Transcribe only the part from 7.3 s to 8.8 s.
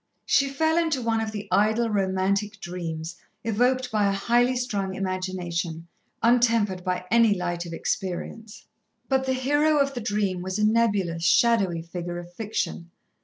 light of experience.